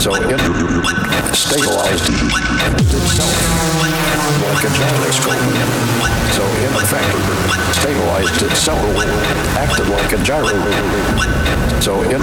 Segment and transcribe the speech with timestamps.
[0.00, 0.40] So it
[1.34, 2.08] stabilized
[2.92, 3.34] itself
[4.52, 5.38] like a gyroscope.
[6.32, 7.12] So in effect,
[7.76, 8.82] stabilized itself,
[9.56, 10.54] acted like a gyro.
[11.80, 12.20] So it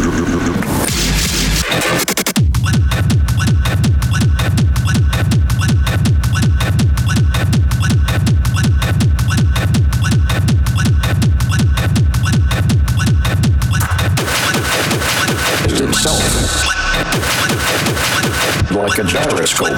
[18.99, 19.69] a gyroscope.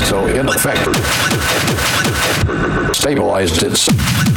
[0.00, 0.96] So in effect,
[2.96, 4.29] stabilized itself.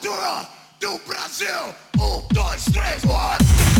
[0.00, 0.48] Sepultura
[0.80, 1.74] do Brasil.
[1.98, 3.77] Um, dois, três, one.